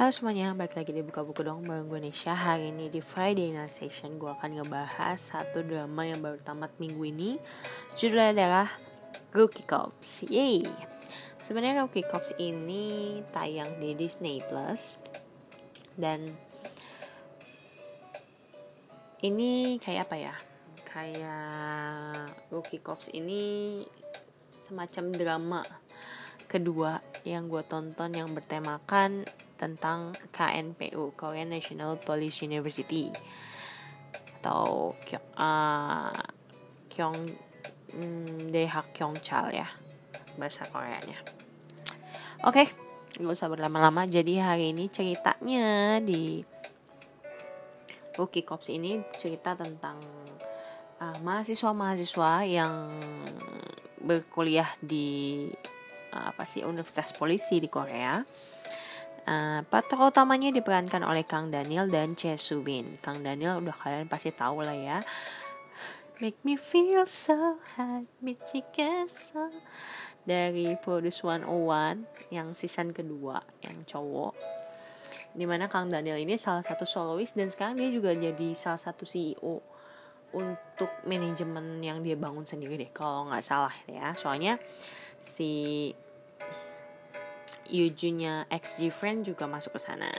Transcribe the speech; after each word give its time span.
Halo 0.00 0.16
semuanya, 0.16 0.56
balik 0.56 0.80
lagi 0.80 0.96
di 0.96 1.04
Buka 1.04 1.20
Buku 1.20 1.44
Dong 1.44 1.60
bareng 1.68 1.92
gue 1.92 2.00
Hari 2.24 2.72
ini 2.72 2.88
di 2.88 3.04
Friday 3.04 3.52
Night 3.52 3.68
Session 3.68 4.16
Gue 4.16 4.32
akan 4.32 4.56
ngebahas 4.56 5.20
satu 5.20 5.60
drama 5.60 6.08
yang 6.08 6.24
baru 6.24 6.40
tamat 6.40 6.72
minggu 6.80 7.04
ini. 7.04 7.36
Judulnya 8.00 8.32
adalah 8.32 8.72
Rookie 9.36 9.68
Cops. 9.68 10.24
Yeay 10.24 10.64
Sebenarnya 11.44 11.84
Rookie 11.84 12.08
Cops 12.08 12.32
ini 12.40 13.20
tayang 13.28 13.76
di 13.76 13.92
Disney 13.92 14.40
Plus. 14.40 14.96
Dan 15.92 16.32
Ini 19.20 19.76
kayak 19.84 20.08
apa 20.08 20.16
ya? 20.16 20.34
Kayak 20.88 22.40
Rookie 22.48 22.80
Cops 22.80 23.12
ini 23.12 23.84
Semacam 24.48 25.12
drama 25.12 25.60
kedua 26.48 27.04
yang 27.28 27.52
gue 27.52 27.60
tonton 27.68 28.16
yang 28.16 28.32
bertemakan 28.32 29.28
tentang 29.60 30.16
KNPU 30.32 31.12
Korean 31.12 31.52
National 31.52 32.00
Police 32.00 32.40
University 32.40 33.12
atau 34.40 34.96
uh, 35.36 36.16
Kyong 36.88 37.20
um, 37.92 38.48
Dehak 38.48 38.96
Kyongchal 38.96 39.52
ya 39.52 39.68
bahasa 40.40 40.64
Koreanya. 40.64 41.20
Oke, 42.48 42.64
okay, 42.64 42.66
gak 43.20 43.36
usah 43.36 43.52
berlama-lama. 43.52 44.08
Jadi 44.08 44.40
hari 44.40 44.72
ini 44.72 44.88
ceritanya 44.88 46.00
di 46.00 46.40
Rookie 48.16 48.48
Cops 48.48 48.72
ini 48.72 49.04
cerita 49.20 49.52
tentang 49.52 50.00
mahasiswa-mahasiswa 51.00 52.32
uh, 52.40 52.48
yang 52.48 52.88
berkuliah 54.00 54.72
di 54.80 55.48
apa 56.10 56.48
sih 56.48 56.64
Universitas 56.64 57.12
Polisi 57.12 57.60
di 57.60 57.68
Korea. 57.68 58.24
Uh, 59.28 59.60
tokoh 59.68 60.08
utamanya 60.08 60.48
diperankan 60.50 61.04
oleh 61.04 61.22
Kang 61.28 61.52
Daniel 61.52 61.86
dan 61.86 62.16
Che 62.16 62.34
Subin. 62.40 62.98
Kang 63.04 63.20
Daniel 63.20 63.60
udah 63.60 63.76
kalian 63.76 64.08
pasti 64.08 64.32
tahu 64.32 64.64
lah 64.64 64.74
ya. 64.74 64.98
Make 66.20 66.36
me 66.44 66.60
feel 66.60 67.08
so 67.08 67.56
hot, 67.76 68.04
so 69.08 69.48
dari 70.28 70.76
Produce 70.76 71.24
101 71.24 72.28
yang 72.28 72.52
season 72.52 72.92
kedua 72.92 73.40
yang 73.64 73.88
cowok. 73.88 74.36
Di 75.32 75.46
mana 75.46 75.70
Kang 75.70 75.88
Daniel 75.88 76.18
ini 76.20 76.36
salah 76.36 76.60
satu 76.60 76.84
solois 76.84 77.32
dan 77.32 77.48
sekarang 77.48 77.78
dia 77.78 77.88
juga 77.88 78.12
jadi 78.12 78.52
salah 78.52 78.80
satu 78.82 79.06
CEO 79.06 79.62
untuk 80.30 80.90
manajemen 81.06 81.82
yang 81.82 82.02
dia 82.02 82.14
bangun 82.14 82.46
sendiri 82.46 82.78
deh 82.78 82.90
kalau 82.92 83.30
nggak 83.30 83.44
salah 83.46 83.72
ya. 83.88 84.12
Soalnya 84.18 84.58
si 85.22 85.90
Yujunya 87.70 88.44
XG 88.50 88.90
Friend 88.90 89.24
juga 89.24 89.46
masuk 89.46 89.78
ke 89.78 89.80
sana. 89.80 90.10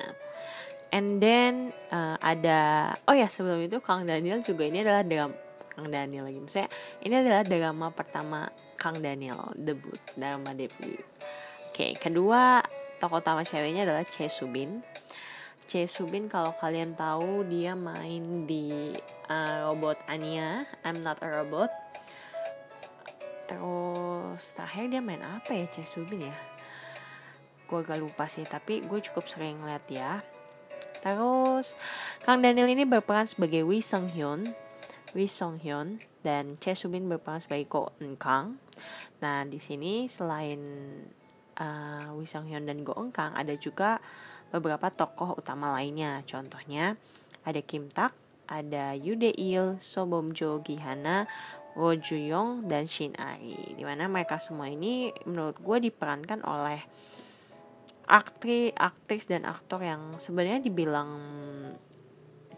And 0.91 1.23
then 1.23 1.71
uh, 1.91 2.19
ada 2.19 2.91
oh 3.07 3.16
ya 3.16 3.31
sebelum 3.31 3.63
itu 3.63 3.80
Kang 3.80 4.03
Daniel 4.03 4.44
juga 4.44 4.67
ini 4.67 4.83
adalah 4.83 5.07
drama 5.07 5.35
Kang 5.72 5.88
Daniel 5.88 6.27
lagi 6.27 6.39
misalnya 6.44 6.72
ini 6.99 7.16
adalah 7.16 7.44
drama 7.47 7.88
pertama 7.95 8.52
Kang 8.75 8.99
Daniel 8.99 9.55
debut 9.55 9.99
drama 10.19 10.52
debut. 10.52 10.99
Oke, 11.72 11.72
okay, 11.72 11.91
kedua 11.95 12.59
tokoh 12.99 13.23
utama 13.23 13.47
ceweknya 13.47 13.88
adalah 13.88 14.03
Che 14.03 14.27
Subin. 14.27 14.83
Che 15.66 15.88
Subin 15.88 16.27
kalau 16.27 16.52
kalian 16.59 16.99
tahu 16.99 17.47
dia 17.47 17.72
main 17.73 18.44
di 18.44 18.91
uh, 19.31 19.72
robot 19.72 19.95
Anya, 20.11 20.67
I'm 20.83 20.99
Not 20.99 21.23
a 21.23 21.31
Robot. 21.31 21.72
Terus 23.47 24.44
terakhir 24.52 24.91
dia 24.91 24.99
main 24.99 25.23
apa 25.23 25.55
ya 25.55 25.66
Che 25.72 25.88
Subin 25.88 26.27
ya? 26.27 26.50
Gue 27.72 27.80
agak 27.80 28.03
lupa 28.03 28.27
sih 28.27 28.44
tapi 28.44 28.83
gue 28.83 29.00
cukup 29.00 29.31
sering 29.31 29.55
lihat 29.64 29.88
ya. 29.88 30.19
Terus 31.00 31.73
Kang 32.28 32.44
Daniel 32.44 32.67
ini 32.67 32.83
berperan 32.83 33.23
sebagai 33.23 33.63
Wi 33.63 33.80
Sung 33.80 34.11
Hyun. 34.11 34.52
Wi 35.16 35.31
Sung 35.31 35.55
Hyun 35.63 36.03
dan 36.22 36.59
Che 36.59 36.75
Subin 36.75 37.07
berperan 37.07 37.40
sebagai 37.40 37.72
Go 37.72 37.96
Eun 38.03 38.19
Kang. 38.19 38.59
Nah 39.23 39.47
di 39.47 39.63
sini 39.63 40.06
selain 40.12 40.59
uh, 41.56 42.12
Wi 42.19 42.28
Sung 42.28 42.51
Hyun 42.51 42.68
dan 42.68 42.84
Go 42.84 42.91
Eun 43.00 43.16
Kang 43.16 43.31
ada 43.40 43.56
juga 43.56 44.03
beberapa 44.51 44.91
tokoh 44.91 45.40
utama 45.40 45.72
lainnya. 45.72 46.22
Contohnya 46.28 47.00
ada 47.47 47.63
Kim 47.63 47.88
Tak 47.88 48.12
ada 48.51 48.91
Yoo 49.00 49.16
Dae 49.16 49.31
Il, 49.40 49.79
So 49.79 50.03
Bom 50.03 50.35
Jo, 50.35 50.59
Gihana, 50.59 51.23
Wo 51.79 51.96
Ju 51.96 52.19
Young, 52.19 52.67
dan 52.67 52.84
Shin 52.91 53.16
Ari. 53.16 53.79
Di 53.79 53.84
mana 53.88 54.12
mereka 54.12 54.35
semua 54.44 54.67
ini 54.67 55.16
menurut 55.23 55.56
gue 55.63 55.88
diperankan 55.88 56.44
oleh 56.44 56.84
aktris 58.11 58.75
aktris 58.75 59.31
dan 59.31 59.47
aktor 59.47 59.79
yang 59.79 60.19
sebenarnya 60.19 60.59
dibilang 60.67 61.09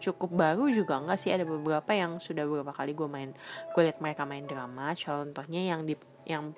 cukup 0.02 0.34
baru 0.34 0.68
juga 0.74 0.98
enggak 0.98 1.16
sih? 1.22 1.30
Ada 1.30 1.46
beberapa 1.46 1.94
yang 1.94 2.18
sudah 2.18 2.42
beberapa 2.42 2.74
kali 2.74 2.92
gue 2.92 3.06
main 3.06 3.30
gue 3.70 3.82
lihat 3.86 4.02
mereka 4.02 4.26
main 4.26 4.44
drama. 4.44 4.90
Contohnya 4.98 5.62
yang 5.62 5.86
di 5.86 5.94
yang 6.26 6.52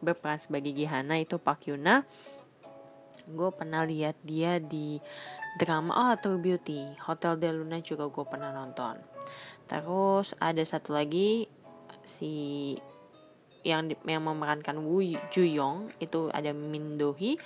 berperan 0.00 0.40
sebagai 0.40 0.72
Gihana 0.72 1.20
itu 1.20 1.36
Pak 1.36 1.68
Yuna. 1.68 2.02
Gue 3.24 3.48
pernah 3.52 3.84
lihat 3.84 4.20
dia 4.20 4.60
di 4.60 5.00
drama 5.60 6.12
oh 6.12 6.16
True 6.16 6.40
Beauty. 6.40 6.96
Hotel 7.04 7.36
de 7.36 7.48
Luna 7.52 7.78
juga 7.84 8.08
gue 8.08 8.24
pernah 8.24 8.50
nonton. 8.52 9.00
Terus 9.68 10.36
ada 10.40 10.60
satu 10.60 10.92
lagi 10.92 11.48
si 12.04 12.32
yang 13.64 13.88
yang 14.04 14.28
memerankan 14.28 14.76
Woo 14.76 15.00
Juyong 15.32 15.88
itu 15.96 16.28
ada 16.28 16.52
Min 16.52 17.00
Dohi 17.00 17.40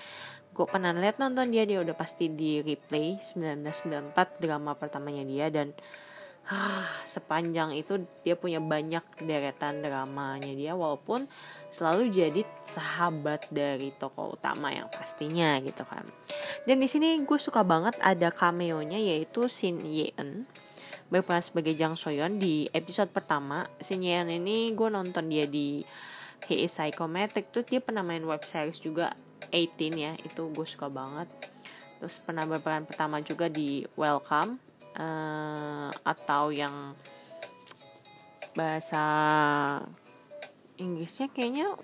gue 0.58 0.66
pernah 0.66 0.90
lihat 0.90 1.22
nonton 1.22 1.54
dia 1.54 1.62
dia 1.62 1.78
udah 1.78 1.94
pasti 1.94 2.26
di 2.26 2.58
replay 2.58 3.14
1994 3.14 4.42
drama 4.42 4.74
pertamanya 4.74 5.22
dia 5.22 5.46
dan 5.54 5.70
ah, 6.50 6.82
sepanjang 7.06 7.78
itu 7.78 8.02
dia 8.26 8.34
punya 8.34 8.58
banyak 8.58 9.22
deretan 9.22 9.86
dramanya 9.86 10.50
dia 10.50 10.74
walaupun 10.74 11.30
selalu 11.70 12.10
jadi 12.10 12.42
sahabat 12.66 13.46
dari 13.54 13.94
tokoh 13.94 14.34
utama 14.34 14.74
yang 14.74 14.90
pastinya 14.90 15.62
gitu 15.62 15.86
kan. 15.86 16.02
Dan 16.66 16.82
di 16.82 16.90
sini 16.90 17.14
gue 17.22 17.38
suka 17.38 17.62
banget 17.62 17.94
ada 18.02 18.34
cameo 18.34 18.82
nya 18.82 18.98
yaitu 18.98 19.46
Shin 19.46 19.78
Yeon 19.86 20.42
berperan 21.06 21.40
sebagai 21.40 21.72
Jang 21.78 21.94
Soyeon 21.94 22.42
di 22.42 22.66
episode 22.74 23.14
pertama. 23.14 23.70
Shin 23.78 24.02
Yeon 24.02 24.26
ini 24.26 24.74
gue 24.74 24.90
nonton 24.90 25.30
dia 25.30 25.46
di 25.46 25.86
He 26.50 26.66
is 26.66 26.74
Psychometric 26.74 27.54
tuh 27.54 27.62
dia 27.62 27.78
pernah 27.78 28.02
main 28.02 28.26
web 28.26 28.42
series 28.42 28.82
juga 28.82 29.14
18 29.50 29.94
ya 29.96 30.12
itu 30.20 30.42
gue 30.52 30.66
suka 30.66 30.90
banget. 30.90 31.28
Terus 31.98 32.22
pernah 32.22 32.46
berperan 32.46 32.86
pertama 32.86 33.18
juga 33.22 33.50
di 33.50 33.82
Welcome 33.98 34.58
uh, 34.98 35.90
atau 36.06 36.54
yang 36.54 36.94
bahasa 38.54 39.02
Inggrisnya 40.78 41.26
kayaknya 41.34 41.74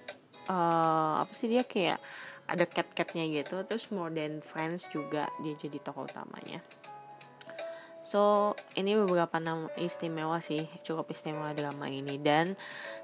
uh, 0.46 1.22
apa 1.22 1.32
sih 1.34 1.50
dia 1.50 1.66
kayak 1.66 1.98
ada 2.46 2.64
cat-catnya 2.68 3.26
gitu. 3.30 3.62
Terus 3.66 3.90
Modern 3.90 4.38
Friends 4.44 4.86
juga 4.94 5.26
dia 5.42 5.54
jadi 5.58 5.82
tokoh 5.82 6.06
utamanya. 6.06 6.62
So 8.04 8.52
ini 8.76 8.94
beberapa 9.00 9.40
nama 9.40 9.66
istimewa 9.80 10.36
sih 10.38 10.68
cukup 10.84 11.10
istimewa 11.10 11.56
drama 11.56 11.88
ini. 11.88 12.20
Dan 12.20 12.54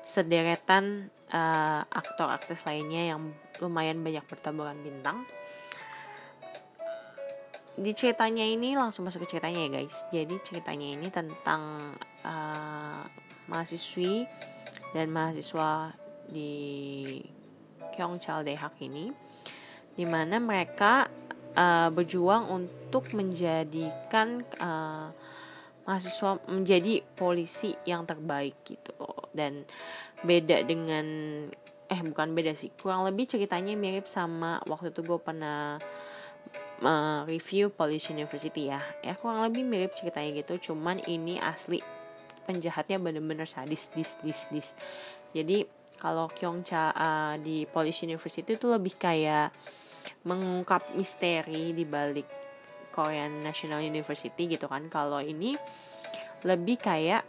sederetan 0.05 1.09
uh, 1.32 1.82
aktor 1.88 2.28
aktris 2.28 2.69
lainnya 2.69 3.17
yang 3.17 3.32
lumayan 3.60 4.00
banyak 4.00 4.25
bertaburan 4.26 4.76
bintang. 4.81 5.22
Di 7.81 7.93
ceritanya 7.97 8.44
ini 8.44 8.76
langsung 8.76 9.09
masuk 9.09 9.25
ke 9.25 9.37
ceritanya 9.37 9.65
ya 9.65 9.71
guys. 9.81 10.04
Jadi 10.12 10.37
ceritanya 10.44 10.88
ini 11.00 11.09
tentang 11.09 11.94
uh, 12.26 13.00
mahasiswi 13.49 14.28
dan 14.93 15.09
mahasiswa 15.09 15.94
di 16.28 16.53
Kyongchal 17.94 18.44
Dehak 18.44 18.76
ini 18.82 19.12
di 19.94 20.04
mana 20.06 20.38
mereka 20.38 21.10
uh, 21.56 21.88
berjuang 21.91 22.49
untuk 22.49 23.11
menjadikan 23.12 24.44
uh, 24.62 25.11
mahasiswa 25.84 26.38
menjadi 26.46 27.02
polisi 27.19 27.75
yang 27.82 28.06
terbaik 28.06 28.62
gitu 28.62 28.94
dan 29.34 29.67
beda 30.23 30.62
dengan 30.62 31.06
eh 31.90 32.00
bukan 32.06 32.31
beda 32.32 32.54
sih. 32.54 32.70
Kurang 32.78 33.02
lebih 33.02 33.26
ceritanya 33.26 33.75
mirip 33.75 34.06
sama 34.06 34.62
waktu 34.70 34.94
itu 34.94 35.02
gue 35.02 35.19
pernah 35.19 35.82
uh, 36.87 37.20
review 37.26 37.75
Police 37.75 38.14
University 38.14 38.70
ya. 38.70 38.78
Ya 39.02 39.19
kurang 39.19 39.42
lebih 39.42 39.66
mirip 39.66 39.98
ceritanya 39.98 40.31
gitu. 40.38 40.70
Cuman 40.70 41.02
ini 41.10 41.42
asli 41.42 41.82
penjahatnya 42.46 43.02
bener-bener 43.02 43.50
sadis 43.50 43.90
dis 43.90 44.16
dis 44.22 44.46
dis. 44.54 44.69
Jadi 45.34 45.66
kalau 45.98 46.31
Kyongcha 46.31 46.94
uh, 46.94 47.34
di 47.42 47.66
Police 47.66 48.06
University 48.06 48.56
itu 48.56 48.66
lebih 48.70 48.94
kayak 48.96 49.52
mengungkap 50.25 50.96
misteri 50.96 51.76
di 51.76 51.84
balik 51.84 52.25
Korean 52.94 53.43
National 53.43 53.82
University 53.82 54.46
gitu 54.46 54.70
kan. 54.70 54.86
Kalau 54.86 55.19
ini 55.19 55.58
lebih 56.46 56.81
kayak 56.81 57.26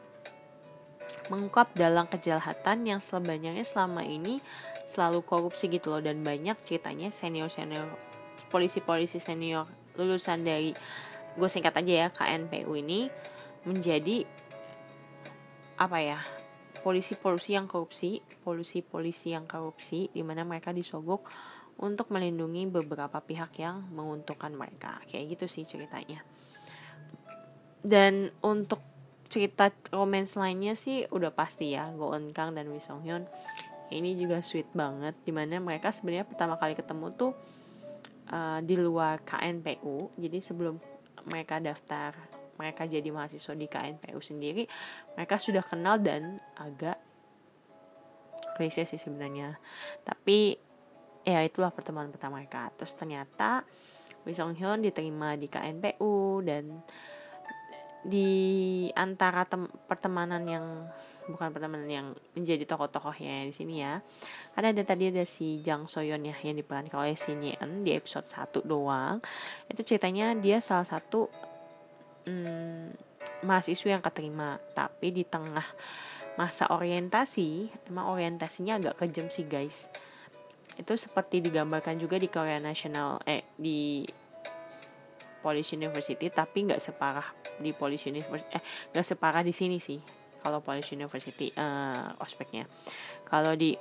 mengungkap 1.32 1.72
dalam 1.72 2.04
kejahatan 2.12 2.84
yang 2.84 3.00
sebenarnya 3.00 3.64
selama 3.64 4.04
ini 4.04 4.44
selalu 4.84 5.24
korupsi 5.24 5.72
gitu 5.72 5.96
loh. 5.96 6.04
Dan 6.04 6.28
banyak 6.28 6.60
ceritanya 6.68 7.16
senior 7.16 7.48
senior 7.48 7.88
polisi-polisi 8.52 9.24
senior 9.24 9.64
lulusan 9.96 10.44
dari 10.44 10.76
gue 11.40 11.50
singkat 11.50 11.80
aja 11.80 11.94
ya 11.94 12.08
KNPU 12.12 12.76
ini 12.76 13.08
menjadi 13.64 14.28
apa 15.80 15.98
ya 16.04 16.20
polisi-polisi 16.84 17.56
yang 17.56 17.70
korupsi 17.70 18.20
polisi-polisi 18.44 19.32
yang 19.32 19.48
korupsi 19.48 20.12
di 20.12 20.26
mana 20.26 20.44
mereka 20.44 20.76
disogok 20.76 21.30
untuk 21.82 22.14
melindungi 22.14 22.70
beberapa 22.70 23.18
pihak 23.24 23.58
yang 23.58 23.90
menguntungkan 23.90 24.54
mereka. 24.54 25.02
Kayak 25.10 25.38
gitu 25.38 25.46
sih 25.50 25.64
ceritanya. 25.66 26.22
Dan 27.82 28.30
untuk 28.46 28.91
cerita 29.32 29.72
romance 29.96 30.36
lainnya 30.36 30.76
sih 30.76 31.08
udah 31.08 31.32
pasti 31.32 31.72
ya 31.72 31.88
Go 31.96 32.12
Eun 32.12 32.36
Kang 32.36 32.52
dan 32.52 32.68
Lee 32.68 32.84
Song 32.84 33.00
Hyun. 33.08 33.24
Ini 33.88 34.16
juga 34.20 34.44
sweet 34.44 34.68
banget 34.76 35.16
di 35.24 35.32
mana 35.32 35.64
mereka 35.64 35.96
sebenarnya 35.96 36.28
pertama 36.28 36.60
kali 36.60 36.76
ketemu 36.76 37.16
tuh 37.16 37.32
uh, 38.32 38.60
di 38.60 38.76
luar 38.76 39.24
KNPU 39.24 40.16
jadi 40.20 40.40
sebelum 40.44 40.80
mereka 41.28 41.64
daftar 41.64 42.16
mereka 42.56 42.88
jadi 42.88 43.08
mahasiswa 43.12 43.54
di 43.56 43.68
KNPU 43.68 44.20
sendiri 44.20 44.64
mereka 45.16 45.36
sudah 45.40 45.64
kenal 45.64 46.00
dan 46.00 46.40
agak 46.56 47.00
klise 48.56 48.84
sih 48.84 49.00
sebenarnya. 49.00 49.58
Tapi 50.04 50.56
ya 51.26 51.42
itulah 51.42 51.72
pertemuan 51.72 52.12
pertama 52.12 52.40
mereka. 52.40 52.70
Terus 52.78 52.94
ternyata 52.96 53.64
Wee 54.28 54.38
Song 54.38 54.54
Hyun 54.54 54.86
diterima 54.86 55.34
di 55.34 55.50
KNPU 55.50 56.46
dan 56.46 56.86
di 58.02 58.90
antara 58.98 59.46
tem 59.46 59.70
pertemanan 59.86 60.42
yang 60.46 60.66
bukan 61.30 61.54
pertemanan 61.54 61.86
yang 61.86 62.08
menjadi 62.34 62.66
tokoh-tokohnya 62.66 63.46
di 63.46 63.54
sini 63.54 63.86
ya. 63.86 64.02
Karena 64.58 64.74
ada 64.74 64.84
tadi 64.84 65.14
ada 65.14 65.22
si 65.24 65.62
Jang 65.62 65.86
Soyeon 65.86 66.26
ya 66.26 66.36
yang 66.42 66.58
diperankan 66.58 66.98
oleh 66.98 67.14
si 67.14 67.38
Nien 67.38 67.86
di 67.86 67.94
episode 67.94 68.26
1 68.26 68.66
doang. 68.66 69.22
Itu 69.70 69.86
ceritanya 69.86 70.34
dia 70.34 70.58
salah 70.60 70.86
satu 70.86 71.30
hmm, 72.26 72.98
mahasiswa 73.46 73.90
yang 73.94 74.04
keterima, 74.04 74.58
tapi 74.74 75.14
di 75.14 75.22
tengah 75.22 75.66
masa 76.40 76.72
orientasi, 76.74 77.70
emang 77.92 78.10
orientasinya 78.10 78.82
agak 78.82 79.06
kejam 79.06 79.30
sih 79.30 79.46
guys. 79.46 79.94
Itu 80.80 80.98
seperti 80.98 81.44
digambarkan 81.44 82.02
juga 82.02 82.18
di 82.18 82.26
Korea 82.32 82.58
National 82.58 83.22
eh 83.30 83.46
di 83.54 84.02
Polish 85.42 85.74
University 85.74 86.30
tapi 86.30 86.70
nggak 86.70 86.82
separah 86.82 87.41
di 87.62 87.72
Polish 87.72 88.10
University 88.10 88.50
eh 88.52 88.64
nggak 88.92 89.06
separah 89.06 89.46
di 89.46 89.54
sini 89.54 89.78
sih 89.78 90.02
kalau 90.42 90.60
Polish 90.66 90.98
University 90.98 91.54
uh, 91.54 92.18
ospeknya. 92.18 92.66
Kalau 93.30 93.54
di 93.54 93.78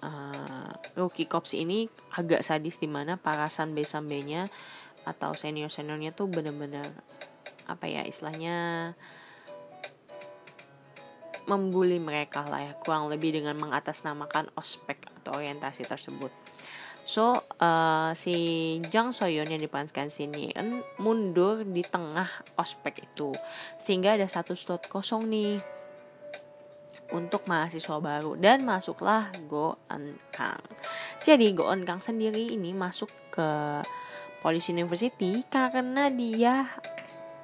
uh, 0.00 0.72
rookie 0.96 1.28
cops 1.28 1.52
ini 1.52 1.86
agak 2.16 2.40
sadis 2.40 2.80
di 2.80 2.88
mana 2.88 3.20
para 3.20 3.52
sambe 3.52 3.84
sambenya 3.84 4.48
atau 5.04 5.36
senior 5.36 5.72
seniornya 5.72 6.12
tuh 6.12 6.28
bener-bener 6.28 6.84
apa 7.68 7.86
ya 7.88 8.04
istilahnya 8.04 8.92
membuli 11.48 11.96
mereka 11.96 12.44
lah 12.44 12.60
ya 12.60 12.72
kurang 12.84 13.08
lebih 13.08 13.32
dengan 13.32 13.56
mengatasnamakan 13.56 14.52
ospek 14.60 15.00
atau 15.22 15.40
orientasi 15.40 15.88
tersebut 15.88 16.28
So 17.04 17.42
uh, 17.58 18.14
si 18.14 18.34
Jang 18.88 19.10
Soyeon 19.10 19.50
yang 19.50 19.62
diperankan 19.62 20.08
si 20.12 20.30
Nien 20.30 20.84
mundur 21.02 21.66
di 21.66 21.82
tengah 21.82 22.28
ospek 22.54 23.02
itu 23.02 23.34
sehingga 23.80 24.14
ada 24.14 24.30
satu 24.30 24.54
slot 24.54 24.86
kosong 24.86 25.26
nih 25.26 25.58
untuk 27.10 27.46
mahasiswa 27.50 27.98
baru 27.98 28.38
dan 28.38 28.62
masuklah 28.62 29.34
Go 29.50 29.78
Eun 29.90 30.14
Kang. 30.30 30.62
Jadi 31.22 31.50
Go 31.50 31.66
Eun 31.66 31.82
Kang 31.82 31.98
sendiri 31.98 32.54
ini 32.54 32.70
masuk 32.70 33.10
ke 33.34 33.82
Polish 34.40 34.72
University 34.72 35.44
karena 35.50 36.08
dia 36.08 36.70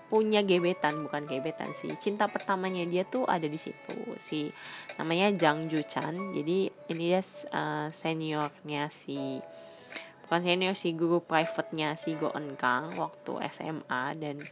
punya 0.07 0.41
gebetan 0.47 1.03
bukan 1.03 1.27
gebetan 1.27 1.75
sih. 1.75 1.91
Cinta 1.99 2.31
pertamanya 2.31 2.87
dia 2.87 3.03
tuh 3.03 3.27
ada 3.27 3.47
di 3.47 3.59
situ 3.59 3.95
si 4.19 4.51
namanya 4.99 5.35
Jang 5.35 5.67
Ju 5.67 5.83
Chan 5.83 6.15
jadi 6.15 6.71
ini 6.71 7.05
dia 7.11 7.23
uh, 7.53 7.91
seniornya 7.91 8.87
si 8.91 9.43
bukan 10.27 10.43
senior 10.43 10.75
si 10.75 10.91
guru 10.91 11.23
private-nya 11.23 11.95
si 11.95 12.19
Go 12.19 12.35
Eun 12.35 12.59
Kang 12.59 12.99
waktu 12.99 13.47
SMA 13.51 14.05
dan 14.19 14.43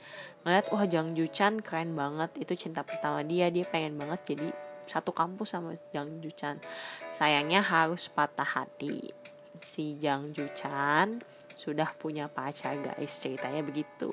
ngeliat 0.47 0.71
wah 0.71 0.87
Jang 0.87 1.19
Ju 1.19 1.27
Chan 1.27 1.59
keren 1.63 1.99
banget. 1.99 2.31
Itu 2.39 2.55
cinta 2.55 2.87
pertama 2.87 3.27
dia 3.27 3.51
dia 3.51 3.67
pengen 3.67 3.99
banget 3.99 4.35
jadi 4.35 4.49
satu 4.87 5.11
kampus 5.11 5.59
sama 5.59 5.75
Jang 5.91 6.23
Ju 6.23 6.31
Chan 6.31 6.63
sayangnya 7.11 7.63
harus 7.63 8.07
patah 8.07 8.47
hati. 8.47 9.11
Si 9.59 9.99
Jang 9.99 10.31
Ju 10.31 10.47
Chan 10.55 11.27
sudah 11.59 11.91
punya 11.99 12.31
pacar 12.31 12.79
guys. 12.79 13.19
Ceritanya 13.19 13.63
begitu 13.67 14.11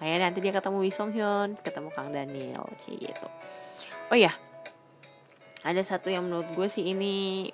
akhirnya 0.00 0.30
nanti 0.30 0.38
dia 0.42 0.52
ketemu 0.54 0.78
Lee 0.82 0.94
Song 0.94 1.10
Hyun 1.14 1.56
ketemu 1.60 1.88
Kang 1.92 2.10
Daniel 2.10 2.66
kayak 2.82 2.98
gitu. 3.12 3.28
Oh 4.12 4.18
ya 4.18 4.32
ada 5.62 5.82
satu 5.82 6.10
yang 6.10 6.26
menurut 6.26 6.48
gue 6.58 6.66
sih 6.66 6.90
ini 6.90 7.48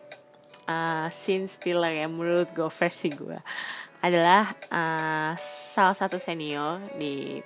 uh, 0.69 1.09
scene 1.13 1.49
stealer 1.49 1.93
ya 1.93 2.07
menurut 2.09 2.49
gue 2.57 2.69
versi 2.73 3.13
gue 3.13 3.37
adalah 4.01 4.55
uh, 4.71 5.33
salah 5.41 5.97
satu 5.97 6.17
senior 6.17 6.79
di 6.97 7.43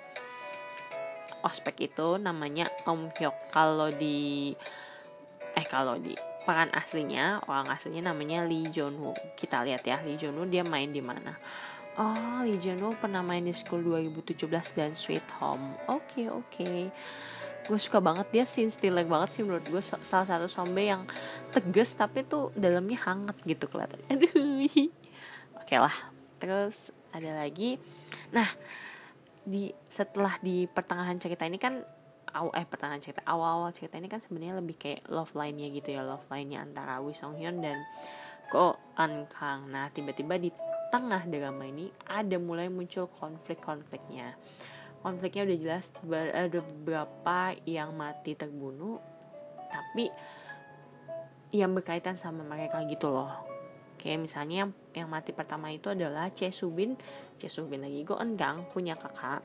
ospek 1.43 1.91
itu 1.91 2.21
namanya 2.21 2.71
Om 2.87 3.11
Hyuk 3.17 3.37
kalau 3.51 3.91
di 3.91 4.55
eh 5.53 5.67
kalau 5.67 5.99
di 5.99 6.15
peran 6.43 6.71
aslinya 6.75 7.43
orang 7.47 7.71
aslinya 7.71 8.15
namanya 8.15 8.47
Lee 8.47 8.71
Jong 8.71 8.99
Woo 8.99 9.17
kita 9.35 9.63
lihat 9.67 9.83
ya 9.87 9.99
Lee 10.07 10.19
Jong 10.19 10.39
Woo 10.39 10.47
dia 10.47 10.63
main 10.63 10.91
di 10.91 11.03
mana 11.03 11.35
oh 11.99 12.41
Lee 12.44 12.61
Jong 12.61 12.81
Woo 12.81 12.97
pernah 12.97 13.21
main 13.21 13.44
di 13.44 13.53
School 13.56 13.85
2017 13.85 14.49
dan 14.79 14.93
Sweet 14.97 15.27
Home. 15.41 15.77
Oke 15.91 16.25
okay, 16.25 16.27
oke. 16.31 16.47
Okay 16.49 16.81
gue 17.62 17.79
suka 17.79 18.03
banget 18.03 18.27
dia 18.35 18.43
scene 18.43 18.75
stealer 18.75 19.06
banget 19.06 19.39
sih 19.39 19.43
menurut 19.47 19.62
gue 19.62 19.79
salah 19.79 20.27
satu 20.27 20.50
zombie 20.50 20.91
yang 20.91 21.06
tegas 21.55 21.94
tapi 21.94 22.27
tuh 22.27 22.50
dalamnya 22.59 22.99
hangat 23.06 23.39
gitu 23.47 23.71
kelihatan 23.71 24.03
aduh 24.11 24.35
oke 24.67 24.91
okay 25.62 25.79
lah. 25.79 25.94
Terus 26.43 26.91
ada 27.15 27.39
lagi. 27.39 27.79
Nah 28.35 28.49
di 29.47 29.71
setelah 29.87 30.35
di 30.43 30.67
pertengahan 30.67 31.15
cerita 31.23 31.47
ini 31.47 31.55
kan 31.55 31.79
aw, 32.35 32.50
eh 32.50 32.67
pertengahan 32.67 32.99
cerita 32.99 33.23
awal-awal 33.23 33.71
cerita 33.71 33.95
ini 33.95 34.11
kan 34.11 34.19
sebenarnya 34.19 34.59
lebih 34.59 34.75
kayak 34.75 35.06
love 35.06 35.31
line-nya 35.38 35.71
gitu 35.71 35.95
ya. 35.95 36.03
Love 36.03 36.27
line-nya 36.33 36.67
antara 36.67 36.99
Wi 36.99 37.15
Song 37.15 37.38
Hyun 37.38 37.62
dan 37.62 37.79
Ko 38.50 38.75
An 38.99 39.31
Kang. 39.31 39.71
Nah 39.71 39.87
tiba-tiba 39.95 40.35
di 40.35 40.50
tengah 40.93 41.25
drama 41.25 41.65
ini 41.65 41.89
ada 42.05 42.37
mulai 42.37 42.69
muncul 42.69 43.09
konflik-konfliknya. 43.09 44.37
Konfliknya 45.00 45.49
udah 45.49 45.59
jelas 45.59 45.88
ada 46.12 46.61
beberapa 46.61 47.57
yang 47.64 47.97
mati 47.97 48.37
terbunuh 48.37 49.00
tapi 49.73 50.12
yang 51.49 51.73
berkaitan 51.73 52.12
sama 52.12 52.45
mereka 52.45 52.85
gitu 52.85 53.09
loh. 53.09 53.33
Kayak 53.97 54.21
misalnya 54.21 54.69
yang, 54.69 54.71
yang 54.93 55.09
mati 55.09 55.33
pertama 55.33 55.73
itu 55.73 55.88
adalah 55.88 56.28
Che 56.28 56.52
Subin 56.52 56.93
Che 57.40 57.49
Subin 57.49 57.81
lagi 57.81 58.05
Go 58.05 58.21
Enggang 58.21 58.69
punya 58.69 58.93
kakak. 59.00 59.40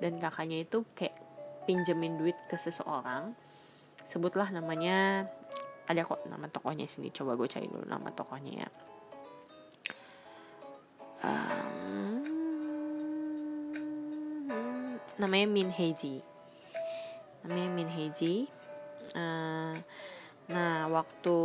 Dan 0.00 0.16
kakaknya 0.16 0.64
itu 0.64 0.80
kayak 0.96 1.12
pinjemin 1.68 2.16
duit 2.16 2.40
ke 2.48 2.56
seseorang. 2.56 3.36
Sebutlah 4.08 4.48
namanya 4.48 5.28
ada 5.86 6.00
kok 6.02 6.24
nama 6.24 6.48
tokohnya 6.48 6.88
sini 6.88 7.12
coba 7.12 7.36
gue 7.36 7.46
cari 7.46 7.68
dulu 7.70 7.84
nama 7.86 8.10
tokohnya 8.10 8.66
ya 8.66 8.68
um, 11.26 12.22
namanya 15.18 15.46
Min 15.50 15.68
Heiji 15.74 16.22
namanya 17.42 17.70
Min 17.74 17.90
Heiji 17.90 18.46
uh, 19.18 19.74
nah 20.46 20.86
waktu 20.86 21.36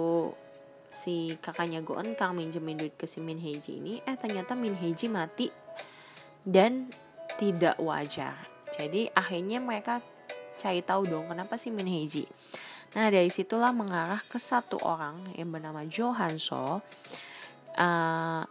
si 0.92 1.40
kakaknya 1.40 1.82
Goon 1.82 2.14
Kang 2.20 2.36
minjemin 2.36 2.78
duit 2.78 2.94
ke 3.00 3.08
si 3.08 3.24
Min 3.24 3.40
Heiji 3.40 3.80
ini 3.80 4.04
eh 4.04 4.16
ternyata 4.20 4.54
Min 4.54 4.76
Heiji 4.78 5.08
mati 5.08 5.48
dan 6.44 6.92
tidak 7.40 7.80
wajar 7.80 8.36
jadi 8.76 9.10
akhirnya 9.16 9.64
mereka 9.64 10.04
cari 10.60 10.84
tahu 10.84 11.08
dong 11.10 11.32
kenapa 11.32 11.56
si 11.56 11.72
Min 11.72 11.88
Heiji 11.88 12.28
nah 12.92 13.08
dari 13.08 13.32
situlah 13.32 13.72
mengarah 13.72 14.20
ke 14.20 14.36
satu 14.36 14.76
orang 14.84 15.16
yang 15.40 15.48
bernama 15.48 15.88
Jo 15.88 16.12
Hanso 16.12 16.84
uh, 17.80 18.44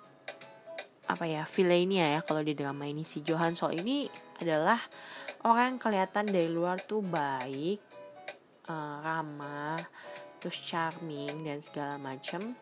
apa 1.10 1.26
ya 1.26 1.42
villainnya 1.42 2.18
ya 2.18 2.20
kalau 2.22 2.46
di 2.46 2.54
drama 2.54 2.86
ini 2.86 3.02
si 3.02 3.26
Johan 3.26 3.58
Sol 3.58 3.74
ini 3.74 4.06
adalah 4.38 4.78
orang 5.42 5.74
yang 5.74 5.80
kelihatan 5.82 6.30
dari 6.30 6.46
luar 6.46 6.78
tuh 6.78 7.02
baik, 7.02 7.82
uh, 8.70 9.02
ramah, 9.02 9.82
terus 10.38 10.56
charming 10.62 11.42
dan 11.42 11.58
segala 11.58 11.98
macam. 11.98 12.54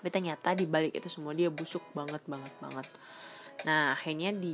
Tapi 0.00 0.08
ternyata 0.12 0.52
di 0.52 0.68
balik 0.68 0.92
itu 0.96 1.08
semua 1.08 1.32
dia 1.32 1.48
busuk 1.48 1.82
banget 1.96 2.20
banget 2.28 2.52
banget. 2.60 2.86
Nah 3.64 3.96
akhirnya 3.96 4.36
di 4.36 4.52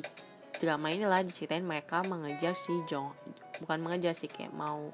drama 0.62 0.90
inilah 0.94 1.26
diceritain 1.26 1.66
mereka 1.66 2.06
mengejar 2.06 2.54
si 2.54 2.72
Jong, 2.86 3.10
bukan 3.62 3.78
mengejar 3.82 4.14
sih 4.14 4.30
kayak 4.30 4.54
mau 4.54 4.88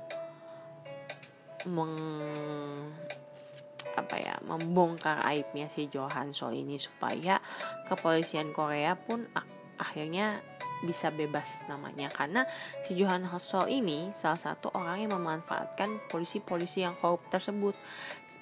meng 1.69 1.95
apa 3.97 4.17
ya 4.19 4.35
membongkar 4.45 5.21
aibnya 5.27 5.69
si 5.69 5.89
Johan 5.91 6.33
Sol 6.33 6.57
ini 6.57 6.81
supaya 6.81 7.39
kepolisian 7.87 8.55
Korea 8.55 8.97
pun 8.97 9.27
akhirnya 9.79 10.41
bisa 10.83 11.15
bebas 11.15 11.63
namanya. 11.71 12.11
Karena 12.11 12.43
si 12.83 12.99
Johan 12.99 13.23
Hosso 13.25 13.71
ini 13.71 14.11
salah 14.13 14.39
satu 14.39 14.75
orang 14.75 15.07
yang 15.07 15.15
memanfaatkan 15.15 16.11
polisi-polisi 16.11 16.83
yang 16.83 16.99
korup 16.99 17.23
tersebut. 17.31 17.73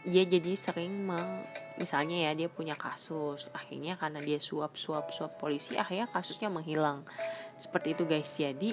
Dia 0.08 0.24
jadi 0.24 0.56
sering 0.56 1.04
meng, 1.04 1.44
misalnya 1.76 2.28
ya 2.28 2.32
dia 2.32 2.48
punya 2.48 2.74
kasus. 2.74 3.52
Akhirnya 3.52 4.00
karena 4.00 4.24
dia 4.24 4.40
suap 4.40 4.74
suap 4.80 5.12
suap 5.12 5.36
polisi 5.36 5.76
akhirnya 5.76 6.08
kasusnya 6.08 6.48
menghilang. 6.48 7.04
Seperti 7.60 7.92
itu 7.92 8.08
guys. 8.08 8.32
Jadi 8.32 8.72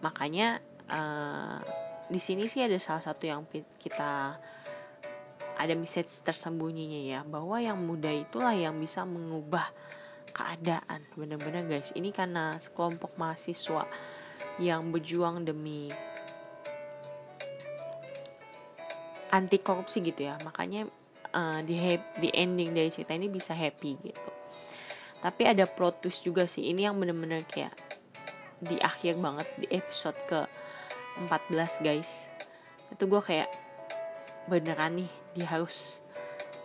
makanya 0.00 0.58
uh, 0.88 1.60
di 2.08 2.18
sini 2.18 2.48
sih 2.48 2.64
ada 2.64 2.80
salah 2.80 3.04
satu 3.04 3.28
yang 3.28 3.44
kita 3.78 4.40
ada 5.62 5.78
message 5.78 6.10
tersembunyinya 6.26 7.00
ya 7.06 7.20
bahwa 7.22 7.56
yang 7.62 7.78
muda 7.78 8.10
itulah 8.10 8.52
yang 8.52 8.74
bisa 8.82 9.06
mengubah 9.06 9.70
keadaan. 10.34 11.06
Bener-bener 11.14 11.62
guys. 11.68 11.94
Ini 11.94 12.10
karena 12.10 12.58
sekelompok 12.58 13.14
mahasiswa 13.14 13.86
yang 14.58 14.90
berjuang 14.90 15.46
demi 15.46 15.92
anti 19.30 19.58
korupsi 19.62 20.02
gitu 20.02 20.26
ya. 20.26 20.36
Makanya 20.42 20.88
uh, 21.32 21.60
di 21.62 21.78
di 22.18 22.28
ending 22.34 22.74
dari 22.74 22.90
cerita 22.90 23.14
ini 23.14 23.30
bisa 23.30 23.54
happy 23.54 23.92
gitu. 24.02 24.30
Tapi 25.22 25.46
ada 25.46 25.70
plot 25.70 26.02
twist 26.02 26.26
juga 26.26 26.50
sih. 26.50 26.66
Ini 26.66 26.90
yang 26.90 26.98
bener-bener 26.98 27.46
kayak 27.46 27.72
di 28.58 28.78
akhir 28.82 29.22
banget 29.22 29.46
di 29.58 29.66
episode 29.70 30.18
ke 30.26 30.50
14 31.30 31.86
guys. 31.86 32.28
Itu 32.90 33.06
gue 33.06 33.22
kayak 33.22 33.71
beneran 34.50 34.98
nih 34.98 35.10
dia 35.34 35.46
harus 35.48 36.02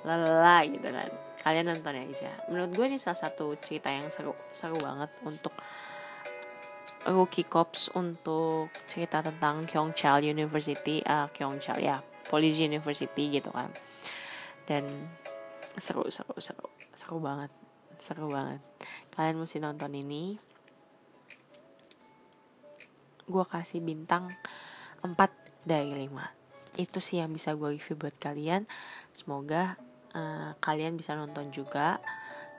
lala 0.05 0.65
gitu 0.65 0.87
kan. 0.87 1.11
Kalian 1.41 1.71
nonton 1.71 1.95
ya 1.95 2.03
aja 2.03 2.31
menurut 2.51 2.71
gue 2.75 2.85
ini 2.91 2.99
salah 2.99 3.19
satu 3.19 3.55
cerita 3.63 3.87
yang 3.87 4.11
seru 4.11 4.35
seru 4.51 4.75
banget 4.83 5.07
untuk 5.23 5.55
rookie 7.07 7.47
cops 7.47 7.87
untuk 7.95 8.67
cerita 8.83 9.23
tentang 9.23 9.63
Kyongchal 9.63 10.27
University 10.27 10.99
uh, 11.07 11.31
Kyongchal 11.31 11.79
ya 11.79 12.03
Police 12.27 12.59
University 12.59 13.31
gitu 13.31 13.47
kan. 13.55 13.71
Dan 14.67 14.83
seru 15.79 16.03
seru 16.11 16.35
seru 16.41 16.67
seru 16.91 17.17
banget 17.23 17.51
seru 18.03 18.27
banget. 18.27 18.59
Kalian 19.15 19.39
mesti 19.39 19.57
nonton 19.63 19.95
ini. 19.95 20.35
Gue 23.27 23.43
kasih 23.43 23.83
bintang 23.83 24.31
4 25.03 25.67
dari 25.67 25.91
5 26.07 26.36
itu 26.77 27.01
sih 27.01 27.19
yang 27.19 27.33
bisa 27.33 27.57
gue 27.57 27.75
review 27.75 27.97
buat 27.97 28.15
kalian 28.21 28.69
semoga 29.11 29.75
uh, 30.13 30.53
kalian 30.61 30.95
bisa 30.95 31.17
nonton 31.17 31.49
juga 31.49 31.97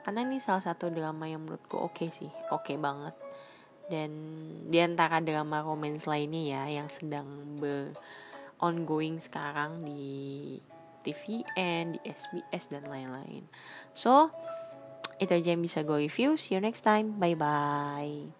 karena 0.03 0.27
ini 0.27 0.43
salah 0.43 0.63
satu 0.63 0.91
drama 0.91 1.27
yang 1.27 1.43
menurutku 1.43 1.79
oke 1.79 1.95
okay 1.95 2.09
sih 2.11 2.31
oke 2.51 2.67
okay 2.67 2.77
banget 2.77 3.15
dan 3.89 4.11
di 4.69 4.77
antara 4.77 5.17
drama 5.23 5.65
romance 5.65 6.05
lainnya 6.05 6.43
ya 6.59 6.63
yang 6.81 6.87
sedang 6.91 7.57
ber 7.57 7.95
ongoing 8.59 9.17
sekarang 9.17 9.81
di 9.81 10.59
TVN, 11.01 11.95
di 11.95 11.99
SBS 12.03 12.69
dan 12.69 12.83
lain-lain. 12.85 13.47
So, 13.95 14.29
itu 15.19 15.31
aja 15.31 15.55
yang 15.55 15.63
bisa 15.63 15.81
gue 15.83 16.05
review. 16.07 16.35
See 16.35 16.55
you 16.55 16.61
next 16.61 16.83
time. 16.83 17.17
Bye 17.17 17.39
bye. 17.39 18.38